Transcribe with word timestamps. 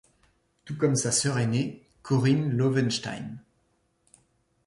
Tout 0.65 0.79
comme 0.79 0.95
sa 0.95 1.11
sœur 1.11 1.37
aînée, 1.37 1.87
Corinne 2.01 2.49
Lowenstein. 2.57 3.37